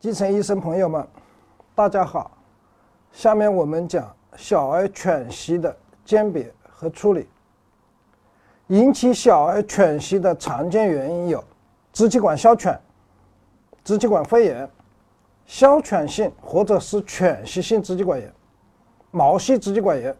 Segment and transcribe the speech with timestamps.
[0.00, 1.06] 基层医生朋友们，
[1.74, 2.30] 大家好。
[3.12, 5.76] 下面我们讲小儿犬息的
[6.06, 7.28] 鉴别和处理。
[8.68, 11.44] 引起小儿犬息的常见原因有
[11.92, 12.80] 支气管哮喘、
[13.84, 14.66] 支气管肺炎、
[15.44, 18.32] 哮喘性或者是犬息性支气管炎、
[19.10, 20.16] 毛细支气管炎、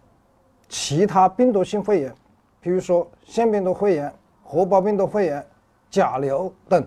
[0.68, 2.14] 其他病毒性肺炎，
[2.60, 4.12] 比如说腺病毒肺炎、
[4.44, 5.42] 合胞病毒肺炎、
[5.88, 6.86] 甲流等。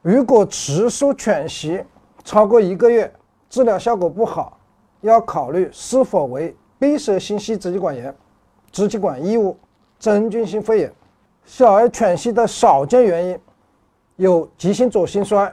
[0.00, 1.84] 如果持续犬息
[2.24, 3.12] 超过一个月，
[3.48, 4.58] 治疗效果不好，
[5.00, 8.14] 要考虑是否为闭塞性细支气管炎、
[8.70, 9.58] 支气管异物、
[9.98, 10.92] 真菌性肺炎。
[11.44, 13.38] 小儿犬息的少见原因
[14.16, 15.52] 有急性左心衰、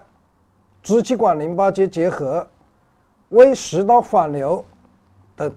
[0.84, 2.46] 支气管淋巴结结核、
[3.30, 4.64] 胃食道反流
[5.36, 5.52] 等。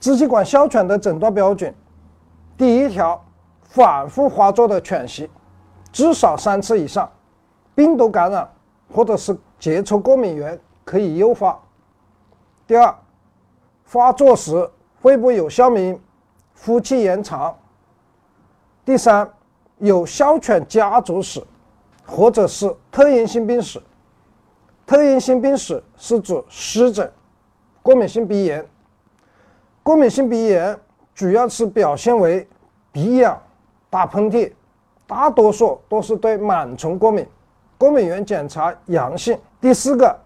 [0.00, 1.72] 支气管哮喘的诊断标准：
[2.56, 3.22] 第一条，
[3.62, 5.30] 反复发作的犬息，
[5.92, 7.08] 至少三次以上，
[7.74, 8.50] 病毒感染
[8.92, 11.58] 或者是接触过敏源可以诱发。
[12.66, 12.94] 第二，
[13.84, 16.00] 发作时肺部有哮鸣、
[16.64, 17.56] 呼气延长。
[18.84, 19.28] 第三。
[19.78, 21.42] 有哮犬家族史，
[22.06, 23.82] 或者是特应性病史。
[24.86, 27.12] 特应性病史是指湿疹、
[27.82, 28.64] 过敏性鼻炎。
[29.82, 30.78] 过敏性鼻炎
[31.16, 32.46] 主要是表现为
[32.92, 33.36] 鼻痒、
[33.90, 34.52] 打喷嚏，
[35.04, 37.26] 大多数都是对螨虫过敏，
[37.82, 39.36] 过敏原检查阳性。
[39.60, 40.16] 第四个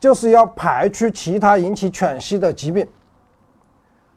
[0.00, 2.88] 就是要排除其他引起犬息的疾病。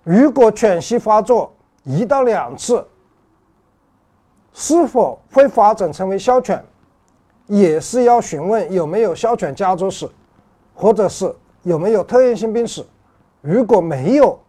[0.02, 2.88] 如果犬息发作一到两次，
[4.54, 6.64] 是否会发展成为哮犬，
[7.48, 10.10] 也是要询问有没有哮犬家族史，
[10.74, 12.82] 或者是有没有特应性病史。
[13.42, 14.40] 如果没有，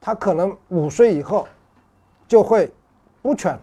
[0.00, 1.44] 它可能五岁以后
[2.28, 2.72] 就会
[3.20, 3.58] 不犬。